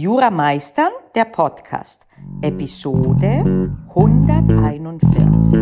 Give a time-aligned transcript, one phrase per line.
[0.00, 2.06] Jura Meistern, der Podcast,
[2.40, 5.52] Episode 141.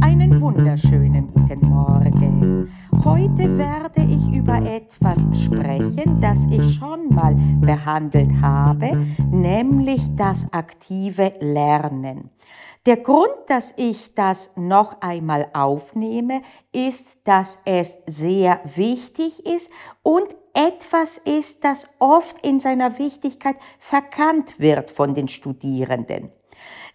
[0.00, 2.68] Einen wunderschönen guten Morgen.
[3.04, 11.32] Heute werde ich über etwas sprechen, das ich schon mal behandelt habe, nämlich das aktive
[11.38, 12.30] Lernen.
[12.86, 16.42] Der Grund, dass ich das noch einmal aufnehme,
[16.72, 19.70] ist, dass es sehr wichtig ist
[20.02, 26.30] und etwas ist, das oft in seiner Wichtigkeit verkannt wird von den Studierenden.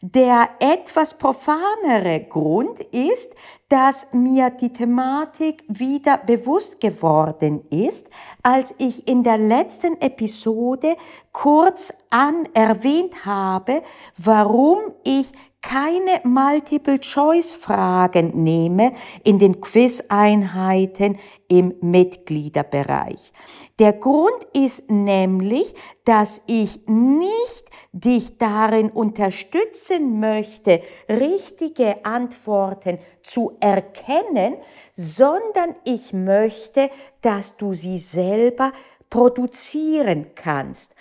[0.02, 3.34] Der etwas profanere Grund ist,
[3.68, 8.08] dass mir die Thematik wieder bewusst geworden ist,
[8.44, 10.96] als ich in der letzten Episode
[11.32, 13.82] kurz an erwähnt habe,
[14.18, 15.32] warum ich
[15.68, 18.94] keine Multiple-Choice-Fragen nehme
[19.26, 23.34] in den Quiz-Einheiten im Mitgliederbereich.
[23.78, 25.76] Der Grund ist nämlich,
[26.06, 34.56] dass ich nicht dich darin unterstützen möchte, richtige Antworten zu erkennen,
[34.94, 36.90] sondern ich möchte,
[37.22, 38.72] dass du sie selber
[39.10, 40.96] produzieren kannst.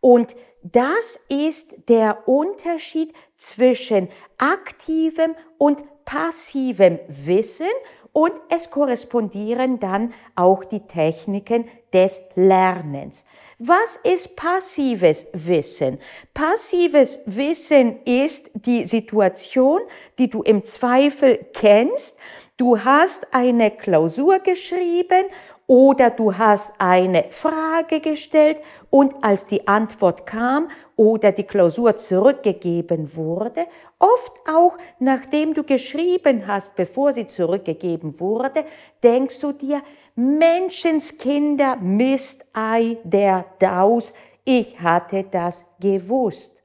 [0.00, 7.70] Und das ist der Unterschied zwischen aktivem und passivem Wissen
[8.12, 13.24] und es korrespondieren dann auch die Techniken des Lernens.
[13.58, 15.98] Was ist passives Wissen?
[16.34, 19.80] Passives Wissen ist die Situation,
[20.18, 22.16] die du im Zweifel kennst.
[22.58, 25.24] Du hast eine Klausur geschrieben
[25.66, 28.58] oder du hast eine Frage gestellt
[28.90, 33.66] und als die Antwort kam oder die Klausur zurückgegeben wurde,
[33.98, 38.64] oft auch nachdem du geschrieben hast, bevor sie zurückgegeben wurde,
[39.02, 39.82] denkst du dir,
[40.14, 44.12] Menschenskinder, Mistei der Daus,
[44.44, 46.56] ich hatte das gewusst.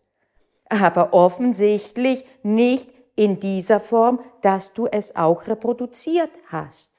[0.69, 6.96] Aber offensichtlich nicht in dieser Form, dass du es auch reproduziert hast.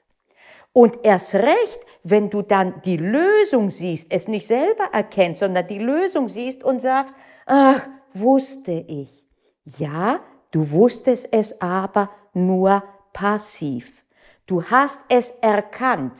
[0.79, 5.77] Und erst recht, wenn du dann die Lösung siehst, es nicht selber erkennst, sondern die
[5.77, 7.13] Lösung siehst und sagst,
[7.45, 9.25] ach, wusste ich.
[9.65, 12.81] Ja, du wusstest es aber nur
[13.11, 14.05] passiv.
[14.45, 16.13] Du hast es erkannt.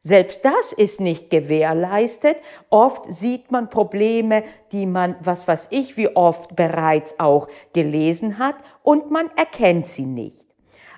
[0.00, 2.38] Selbst das ist nicht gewährleistet.
[2.70, 4.42] Oft sieht man Probleme,
[4.72, 10.06] die man, was weiß ich, wie oft bereits auch gelesen hat und man erkennt sie
[10.06, 10.46] nicht.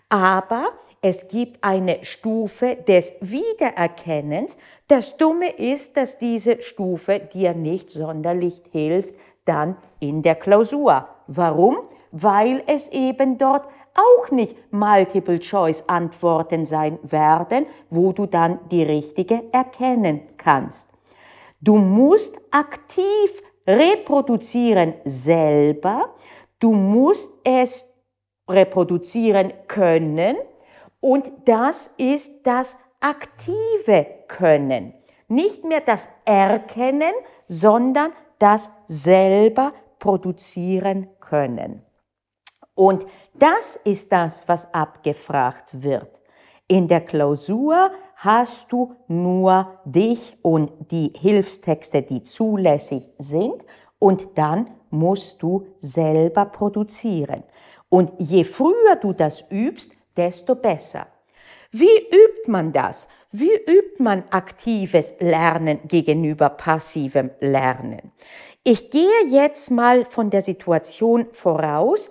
[0.09, 0.69] Aber
[1.03, 4.59] es gibt eine Stufe des Wiedererkennens.
[4.87, 9.15] Das Dumme ist, dass diese Stufe dir nicht sonderlich hilft
[9.47, 11.09] dann in der Klausur.
[11.27, 11.78] Warum?
[12.12, 20.21] Weil es eben dort auch nicht Multiple-Choice-Antworten sein werden, wo du dann die richtige erkennen
[20.37, 20.88] kannst.
[21.62, 26.15] Du musst aktiv reproduzieren selber.
[26.59, 27.88] Du musst es
[28.49, 30.37] reproduzieren können
[31.00, 34.94] und das ist das aktive Können.
[35.28, 37.12] Nicht mehr das Erkennen,
[37.47, 41.83] sondern das selber produzieren können.
[42.75, 46.21] Und das ist das, was abgefragt wird.
[46.66, 53.65] In der Klausur hast du nur dich und die Hilfstexte, die zulässig sind,
[53.99, 57.43] und dann musst du selber produzieren.
[57.88, 61.06] Und je früher du das übst, desto besser.
[61.72, 63.08] Wie übt man das?
[63.32, 68.12] Wie übt man aktives Lernen gegenüber passivem Lernen?
[68.64, 72.10] Ich gehe jetzt mal von der Situation voraus,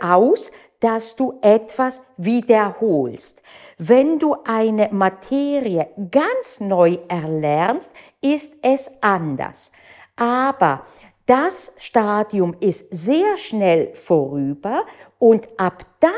[0.00, 0.50] aus,
[0.80, 3.40] dass du etwas wiederholst.
[3.78, 7.90] Wenn du eine Materie ganz neu erlernst,
[8.20, 9.70] ist es anders.
[10.16, 10.84] Aber
[11.26, 14.84] das Stadium ist sehr schnell vorüber
[15.18, 16.12] und ab dann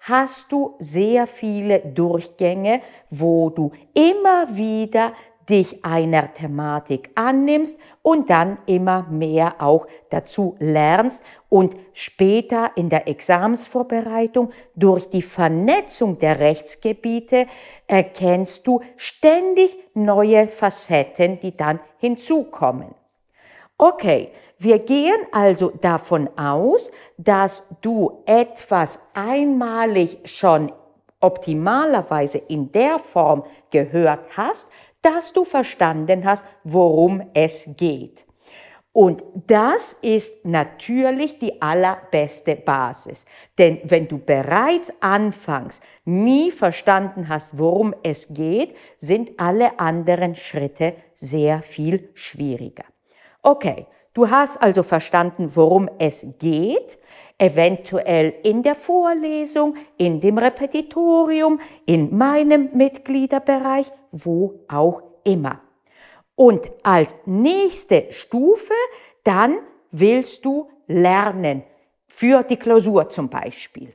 [0.00, 2.80] hast du sehr viele Durchgänge,
[3.10, 5.12] wo du immer wieder
[5.48, 13.08] dich einer Thematik annimmst und dann immer mehr auch dazu lernst und später in der
[13.08, 17.46] Examsvorbereitung durch die Vernetzung der Rechtsgebiete
[17.88, 22.94] erkennst du ständig neue Facetten, die dann hinzukommen.
[23.82, 30.70] Okay, wir gehen also davon aus, dass du etwas einmalig schon
[31.18, 38.26] optimalerweise in der Form gehört hast, dass du verstanden hast, worum es geht.
[38.92, 43.24] Und das ist natürlich die allerbeste Basis.
[43.56, 50.96] Denn wenn du bereits anfangs nie verstanden hast, worum es geht, sind alle anderen Schritte
[51.16, 52.84] sehr viel schwieriger.
[53.42, 56.98] Okay, du hast also verstanden, worum es geht,
[57.38, 65.60] eventuell in der Vorlesung, in dem Repetitorium, in meinem Mitgliederbereich, wo auch immer.
[66.34, 68.74] Und als nächste Stufe,
[69.24, 69.58] dann
[69.90, 71.62] willst du lernen,
[72.08, 73.92] für die Klausur zum Beispiel.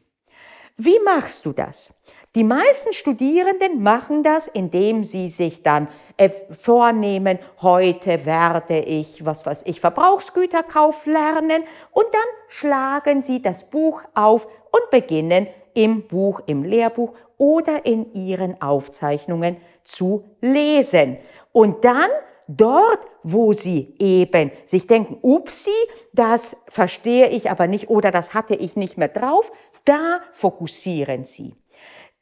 [0.77, 1.93] Wie machst du das?
[2.35, 5.87] Die meisten Studierenden machen das, indem sie sich dann
[6.17, 13.69] äh, vornehmen, heute werde ich, was weiß ich, Verbrauchsgüterkauf lernen und dann schlagen sie das
[13.69, 19.55] Buch auf und beginnen im Buch, im Lehrbuch oder in ihren Aufzeichnungen
[19.85, 21.19] zu lesen.
[21.53, 22.09] Und dann
[22.49, 25.71] dort, wo sie eben sich denken, upsi,
[26.11, 29.49] das verstehe ich aber nicht oder das hatte ich nicht mehr drauf,
[29.85, 31.55] da fokussieren sie.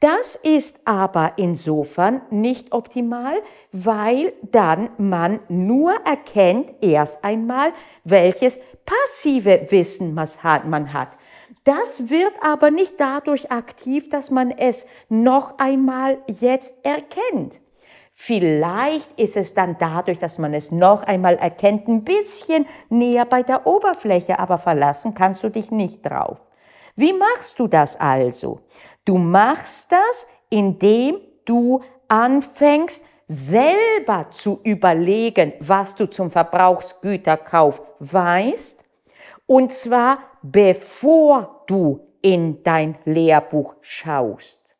[0.00, 3.36] Das ist aber insofern nicht optimal,
[3.72, 7.72] weil dann man nur erkennt erst einmal,
[8.02, 11.08] welches passive Wissen man hat.
[11.64, 17.58] Das wird aber nicht dadurch aktiv, dass man es noch einmal jetzt erkennt.
[18.12, 23.42] Vielleicht ist es dann dadurch, dass man es noch einmal erkennt, ein bisschen näher bei
[23.42, 26.42] der Oberfläche, aber verlassen kannst du dich nicht drauf.
[26.96, 28.60] Wie machst du das also?
[29.04, 38.78] Du machst das, indem du anfängst, selber zu überlegen, was du zum Verbrauchsgüterkauf weißt,
[39.46, 44.76] und zwar bevor du in dein Lehrbuch schaust.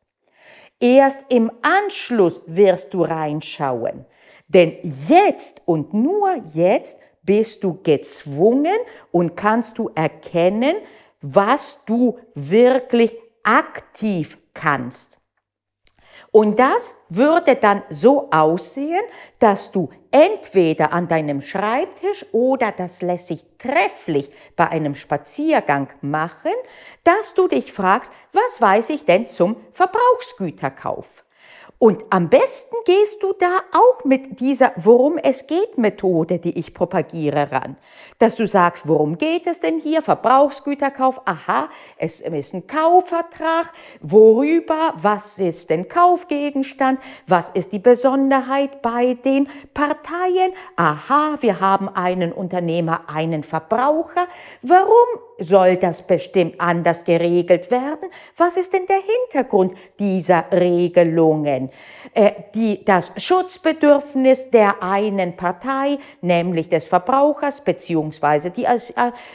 [0.79, 4.05] Erst im Anschluss wirst du reinschauen.
[4.47, 4.77] Denn
[5.07, 8.77] jetzt und nur jetzt bist du gezwungen
[9.11, 10.75] und kannst du erkennen,
[11.25, 15.17] was du wirklich aktiv kannst.
[16.31, 19.03] Und das würde dann so aussehen,
[19.39, 26.53] dass du entweder an deinem Schreibtisch oder das lässt sich trefflich bei einem Spaziergang machen,
[27.03, 31.24] dass du dich fragst, was weiß ich denn zum Verbrauchsgüterkauf?
[31.77, 36.73] Und am besten gehst du da auch mit dieser Worum es geht Methode, die ich
[36.73, 37.75] propagiere, ran.
[38.17, 40.01] Dass du sagst, worum geht es denn hier?
[40.01, 43.73] Verbrauchsgüterkauf, aha, es ist ein Kaufvertrag.
[43.99, 44.93] Worüber?
[44.95, 46.99] Was ist denn Kaufgegenstand?
[47.27, 50.53] Was ist die Besonderheit bei den Parteien?
[50.77, 54.27] Aha, wir haben einen Unternehmer, einen Verbraucher.
[54.61, 55.07] Warum
[55.39, 58.09] soll das bestimmt anders geregelt werden?
[58.37, 61.69] Was ist denn der Hintergrund dieser Regelungen?
[62.13, 68.79] Äh, die, das Schutzbedürfnis der einen Partei, nämlich des Verbrauchers, beziehungsweise die äh,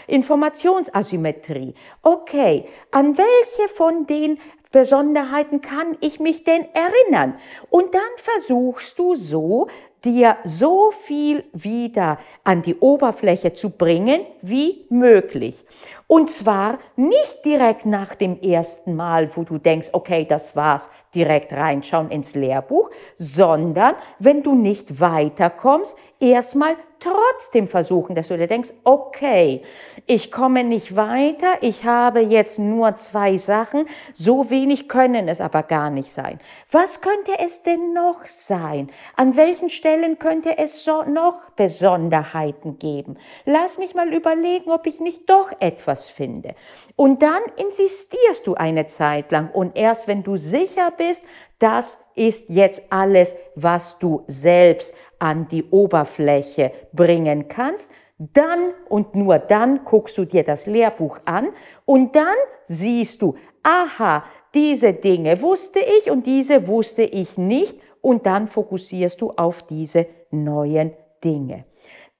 [0.06, 1.74] Informationsasymmetrie.
[2.02, 4.38] Okay, an welche von den
[4.72, 7.34] Besonderheiten kann ich mich denn erinnern?
[7.70, 9.66] Und dann versuchst du so,
[10.04, 15.64] dir so viel wieder an die Oberfläche zu bringen wie möglich.
[16.06, 21.52] Und zwar nicht direkt nach dem ersten Mal, wo du denkst, okay, das war's, direkt
[21.52, 28.70] reinschauen ins Lehrbuch, sondern wenn du nicht weiterkommst, erstmal trotzdem versuchen, dass du dir denkst,
[28.84, 29.62] okay,
[30.06, 35.62] ich komme nicht weiter, ich habe jetzt nur zwei Sachen, so wenig können es aber
[35.62, 36.38] gar nicht sein.
[36.70, 38.90] Was könnte es denn noch sein?
[39.16, 43.16] An welchen Stellen könnte es so noch Besonderheiten geben?
[43.44, 46.54] Lass mich mal überlegen, ob ich nicht doch etwas finde.
[46.96, 51.24] Und dann insistierst du eine Zeit lang und erst wenn du sicher bist,
[51.58, 59.38] das ist jetzt alles, was du selbst an die Oberfläche bringen kannst, dann und nur
[59.38, 61.48] dann guckst du dir das Lehrbuch an
[61.86, 62.36] und dann
[62.66, 69.20] siehst du, aha, diese Dinge wusste ich und diese wusste ich nicht und dann fokussierst
[69.20, 70.92] du auf diese neuen
[71.24, 71.64] Dinge.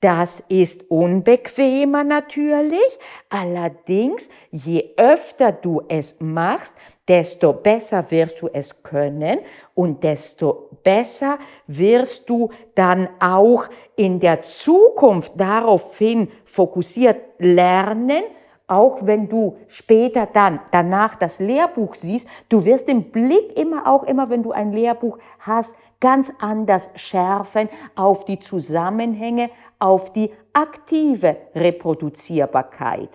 [0.01, 6.75] Das ist unbequemer natürlich, allerdings je öfter du es machst,
[7.11, 9.41] desto besser wirst du es können
[9.75, 13.65] und desto besser wirst du dann auch
[13.97, 18.23] in der Zukunft daraufhin fokussiert lernen,
[18.69, 24.05] auch wenn du später dann danach das Lehrbuch siehst, du wirst den Blick immer auch
[24.05, 29.51] immer, wenn du ein Lehrbuch hast, ganz anders schärfen auf die Zusammenhänge,
[29.81, 33.11] auf die aktive Reproduzierbarkeit.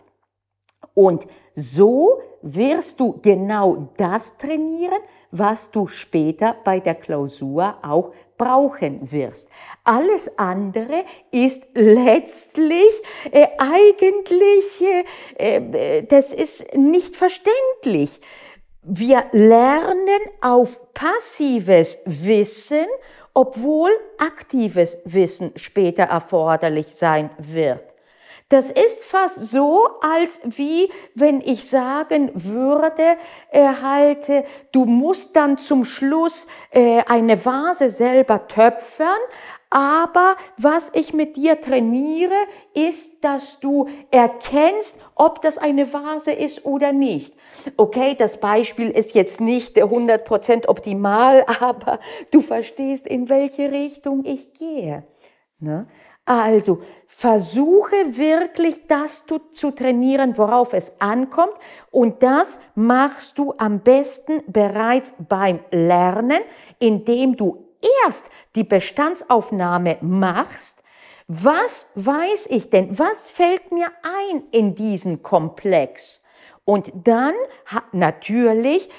[0.93, 4.99] Und so wirst du genau das trainieren,
[5.31, 9.47] was du später bei der Klausur auch brauchen wirst.
[9.83, 12.91] Alles andere ist letztlich
[13.31, 14.83] äh, eigentlich,
[15.37, 18.21] äh, äh, das ist nicht verständlich.
[18.83, 22.85] Wir lernen auf passives Wissen,
[23.33, 27.94] obwohl aktives Wissen später erforderlich sein wird.
[28.49, 33.17] Das ist fast so, als wie wenn ich sagen würde,
[33.51, 39.17] halt, äh, du musst dann zum Schluss äh, eine Vase selber töpfern,
[39.71, 42.35] aber was ich mit dir trainiere,
[42.75, 47.33] ist, dass du erkennst, ob das eine Vase ist oder nicht.
[47.77, 51.99] Okay, das Beispiel ist jetzt nicht 100% optimal, aber
[52.29, 55.03] du verstehst, in welche Richtung ich gehe.
[55.59, 55.87] Ne?
[56.25, 61.53] Also versuche wirklich das zu trainieren, worauf es ankommt.
[61.91, 66.41] Und das machst du am besten bereits beim Lernen,
[66.79, 67.65] indem du
[68.05, 70.83] erst die Bestandsaufnahme machst.
[71.27, 72.97] Was weiß ich denn?
[72.99, 76.23] Was fällt mir ein in diesen Komplex?
[76.65, 77.35] Und dann
[77.91, 78.89] natürlich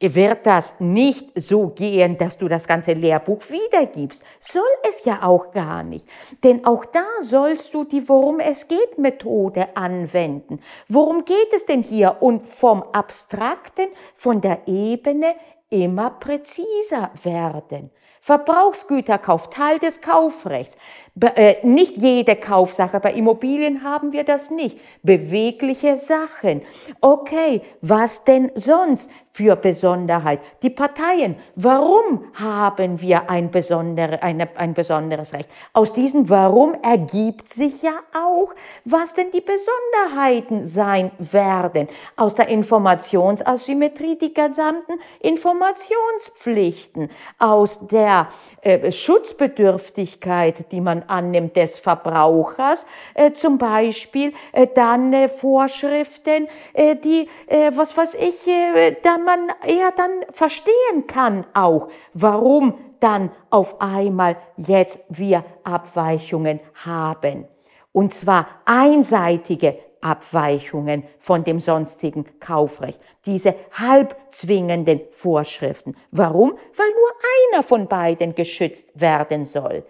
[0.00, 4.22] wird das nicht so gehen, dass du das ganze Lehrbuch wiedergibst.
[4.40, 6.06] Soll es ja auch gar nicht.
[6.44, 10.60] Denn auch da sollst du die Worum es geht Methode anwenden.
[10.88, 12.16] Worum geht es denn hier?
[12.20, 15.34] Und vom Abstrakten, von der Ebene
[15.70, 17.90] immer präziser werden.
[18.20, 20.76] Verbrauchsgüterkauf, Teil des Kaufrechts.
[21.18, 24.78] Äh, nicht jede Kaufsache, bei Immobilien haben wir das nicht.
[25.02, 26.60] Bewegliche Sachen.
[27.00, 30.40] Okay, was denn sonst für Besonderheit?
[30.62, 31.36] Die Parteien.
[31.54, 35.48] Warum haben wir ein, besondere, eine, ein besonderes Recht?
[35.72, 38.54] Aus diesem Warum ergibt sich ja auch,
[38.84, 41.88] was denn die Besonderheiten sein werden.
[42.16, 47.10] Aus der Informationsasymmetrie die gesamten Informationspflichten.
[47.38, 48.28] Aus der
[48.60, 56.96] äh, Schutzbedürftigkeit, die man annimmt des Verbrauchers, äh, zum Beispiel äh, dann äh, Vorschriften, äh,
[56.96, 63.30] die, äh, was weiß ich, äh, da man eher dann verstehen kann auch, warum dann
[63.50, 67.46] auf einmal jetzt wir Abweichungen haben.
[67.92, 73.00] Und zwar einseitige Abweichungen von dem sonstigen Kaufrecht.
[73.24, 75.96] Diese halbzwingenden Vorschriften.
[76.10, 76.58] Warum?
[76.76, 79.84] Weil nur einer von beiden geschützt werden soll.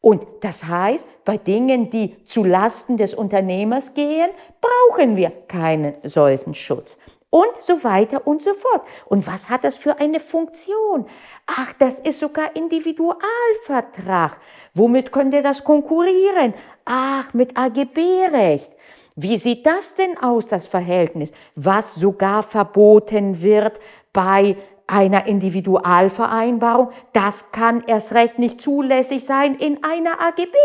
[0.00, 4.30] Und das heißt, bei Dingen, die zu Lasten des Unternehmers gehen,
[4.60, 6.98] brauchen wir keinen solchen Schutz.
[7.28, 8.82] Und so weiter und so fort.
[9.06, 11.06] Und was hat das für eine Funktion?
[11.46, 14.40] Ach, das ist sogar Individualvertrag.
[14.74, 16.54] Womit könnte das konkurrieren?
[16.84, 18.70] Ach, mit AGB-Recht.
[19.14, 21.30] Wie sieht das denn aus, das Verhältnis?
[21.54, 23.78] Was sogar verboten wird
[24.12, 24.56] bei
[24.90, 30.56] einer Individualvereinbarung, das kann erst recht nicht zulässig sein in einer AGB.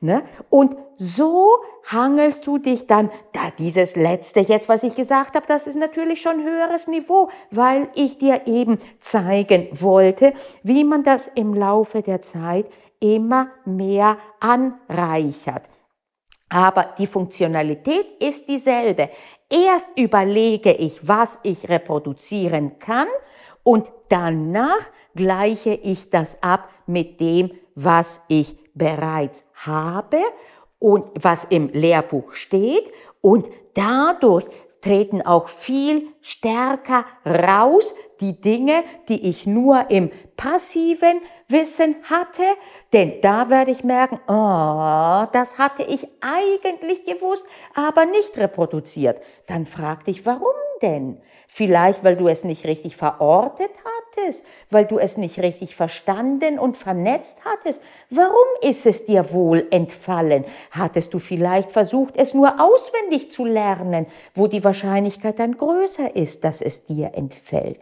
[0.00, 0.24] Ne?
[0.50, 1.48] Und so
[1.86, 6.20] hangelst du dich dann, da dieses letzte jetzt, was ich gesagt habe, das ist natürlich
[6.20, 12.20] schon höheres Niveau, weil ich dir eben zeigen wollte, wie man das im Laufe der
[12.20, 12.66] Zeit
[12.98, 15.62] immer mehr anreichert.
[16.48, 19.08] Aber die Funktionalität ist dieselbe.
[19.48, 23.08] Erst überlege ich, was ich reproduzieren kann
[23.64, 24.80] und danach
[25.14, 30.18] gleiche ich das ab mit dem, was ich bereits habe
[30.78, 34.46] und was im Lehrbuch steht und dadurch
[34.80, 42.42] treten auch viel stärker raus die Dinge, die ich nur im passiven Wissen hatte,
[42.92, 49.22] denn da werde ich merken, oh, das hatte ich eigentlich gewusst, aber nicht reproduziert.
[49.46, 51.20] Dann frag dich, warum denn?
[51.54, 56.78] Vielleicht, weil du es nicht richtig verortet hattest, weil du es nicht richtig verstanden und
[56.78, 57.82] vernetzt hattest.
[58.08, 60.46] Warum ist es dir wohl entfallen?
[60.70, 66.42] Hattest du vielleicht versucht, es nur auswendig zu lernen, wo die Wahrscheinlichkeit dann größer ist,
[66.42, 67.80] dass es dir entfällt?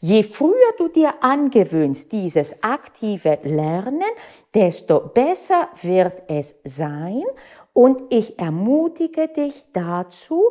[0.00, 4.02] Je früher du dir angewöhnst dieses aktive Lernen,
[4.54, 7.22] desto besser wird es sein
[7.74, 10.42] und ich ermutige dich dazu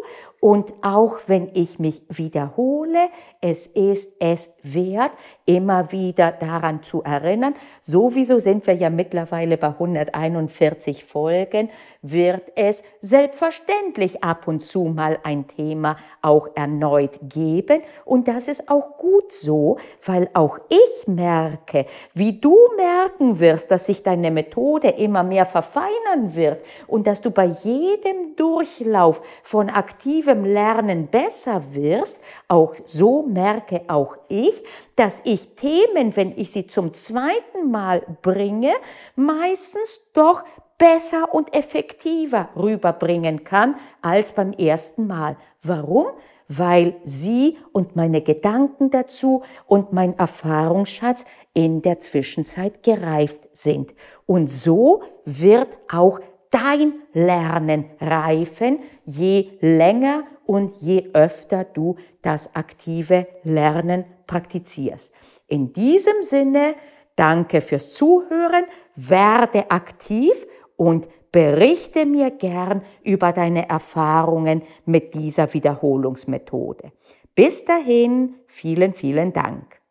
[0.43, 3.07] und auch wenn ich mich wiederhole,
[3.39, 5.11] es ist es wert,
[5.45, 7.55] immer wieder daran zu erinnern.
[7.81, 11.69] Sowieso sind wir ja mittlerweile bei 141 Folgen,
[12.01, 17.81] wird es selbstverständlich ab und zu mal ein Thema auch erneut geben.
[18.03, 23.85] Und das ist auch gut so, weil auch ich merke, wie du merken wirst, dass
[23.85, 30.32] sich deine Methode immer mehr verfeinern wird und dass du bei jedem Durchlauf von aktivem
[30.33, 34.63] aktivem Lernen besser wirst, auch so merke auch ich,
[34.95, 38.73] dass ich Themen, wenn ich sie zum zweiten Mal bringe,
[39.15, 40.43] meistens doch
[40.77, 45.37] besser und effektiver rüberbringen kann als beim ersten Mal.
[45.61, 46.07] Warum?
[46.49, 53.93] Weil sie und meine Gedanken dazu und mein Erfahrungsschatz in der Zwischenzeit gereift sind.
[54.25, 56.19] Und so wird auch
[56.53, 65.11] dein Lernen reifen, je länger und je öfter du das aktive Lernen praktizierst.
[65.47, 66.75] In diesem Sinne,
[67.15, 70.45] danke fürs Zuhören, werde aktiv
[70.77, 76.91] und berichte mir gern über deine Erfahrungen mit dieser Wiederholungsmethode.
[77.33, 79.81] Bis dahin, vielen, vielen Dank.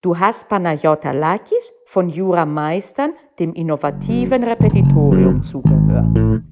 [0.00, 6.42] Du hast Panayota Lakis von Jura Meistern, dem innovativen Repetitorium, zugehört.